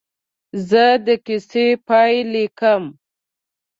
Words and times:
زه 0.69 0.85
د 1.05 1.07
کیسې 1.25 1.65
پاې 1.87 2.15
لیکم. 2.33 2.83